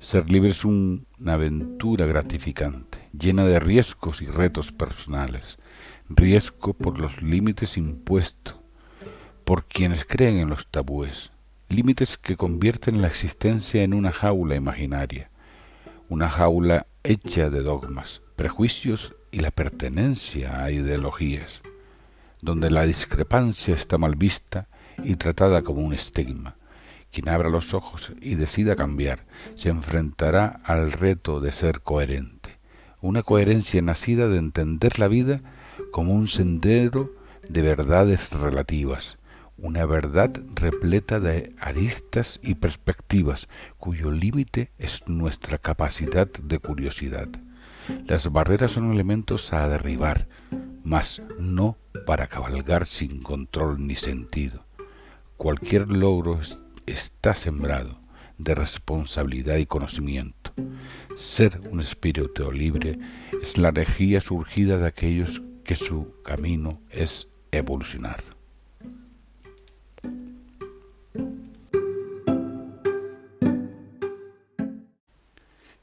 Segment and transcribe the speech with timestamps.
[0.00, 1.04] Ser libre es una
[1.34, 5.58] aventura gratificante, llena de riesgos y retos personales.
[6.08, 8.56] Riesgo por los límites impuestos
[9.44, 11.32] por quienes creen en los tabúes,
[11.68, 15.30] límites que convierten la existencia en una jaula imaginaria,
[16.08, 21.60] una jaula hecha de dogmas, prejuicios y la pertenencia a ideologías,
[22.40, 24.66] donde la discrepancia está mal vista
[25.04, 26.56] y tratada como un estigma
[27.12, 32.58] quien abra los ojos y decida cambiar se enfrentará al reto de ser coherente,
[33.00, 35.42] una coherencia nacida de entender la vida
[35.90, 37.12] como un sendero
[37.48, 39.18] de verdades relativas,
[39.56, 43.48] una verdad repleta de aristas y perspectivas
[43.78, 47.28] cuyo límite es nuestra capacidad de curiosidad.
[48.06, 50.28] Las barreras son elementos a derribar,
[50.84, 51.76] mas no
[52.06, 54.64] para cabalgar sin control ni sentido.
[55.36, 56.40] Cualquier logro
[56.90, 58.00] está sembrado
[58.38, 60.52] de responsabilidad y conocimiento.
[61.16, 62.98] Ser un espíritu libre
[63.40, 68.22] es la energía surgida de aquellos que su camino es evolucionar.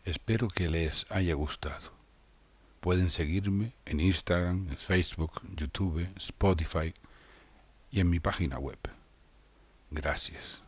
[0.04, 1.92] Espero que les haya gustado.
[2.80, 6.94] Pueden seguirme en Instagram, Facebook, YouTube, Spotify
[7.92, 8.80] y en mi página web.
[9.92, 10.67] Gracias.